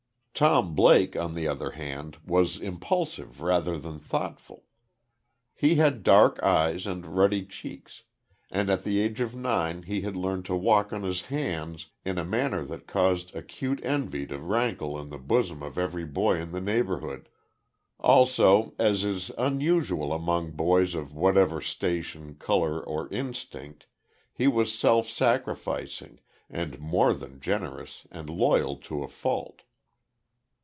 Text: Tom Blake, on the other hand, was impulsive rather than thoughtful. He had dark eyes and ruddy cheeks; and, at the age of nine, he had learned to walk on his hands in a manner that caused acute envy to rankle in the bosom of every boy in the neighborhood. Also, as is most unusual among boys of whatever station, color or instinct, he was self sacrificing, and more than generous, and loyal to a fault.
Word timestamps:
Tom 0.33 0.73
Blake, 0.73 1.15
on 1.15 1.33
the 1.33 1.47
other 1.47 1.69
hand, 1.69 2.17
was 2.25 2.59
impulsive 2.59 3.41
rather 3.41 3.77
than 3.77 3.99
thoughtful. 3.99 4.63
He 5.53 5.75
had 5.75 6.01
dark 6.01 6.41
eyes 6.41 6.87
and 6.87 7.05
ruddy 7.05 7.45
cheeks; 7.45 8.05
and, 8.49 8.67
at 8.67 8.83
the 8.83 8.97
age 9.01 9.21
of 9.21 9.35
nine, 9.35 9.83
he 9.83 10.01
had 10.01 10.15
learned 10.15 10.45
to 10.45 10.55
walk 10.55 10.91
on 10.91 11.03
his 11.03 11.23
hands 11.23 11.91
in 12.03 12.17
a 12.17 12.25
manner 12.25 12.63
that 12.65 12.87
caused 12.87 13.35
acute 13.35 13.79
envy 13.83 14.25
to 14.25 14.39
rankle 14.39 14.99
in 14.99 15.09
the 15.09 15.19
bosom 15.19 15.61
of 15.61 15.77
every 15.77 16.05
boy 16.05 16.37
in 16.41 16.53
the 16.53 16.61
neighborhood. 16.61 17.29
Also, 17.99 18.73
as 18.79 19.05
is 19.05 19.29
most 19.29 19.37
unusual 19.37 20.11
among 20.11 20.53
boys 20.53 20.95
of 20.95 21.13
whatever 21.13 21.61
station, 21.61 22.33
color 22.33 22.81
or 22.83 23.07
instinct, 23.13 23.85
he 24.33 24.47
was 24.47 24.73
self 24.73 25.07
sacrificing, 25.07 26.19
and 26.49 26.79
more 26.79 27.13
than 27.13 27.39
generous, 27.39 28.07
and 28.09 28.27
loyal 28.27 28.75
to 28.75 29.03
a 29.03 29.07
fault. 29.07 29.61